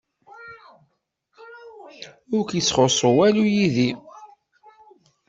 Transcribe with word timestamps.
Ur 2.35 2.43
k-ittxuṣṣu 2.47 3.09
walu 3.17 3.43
yid-i. 3.53 3.89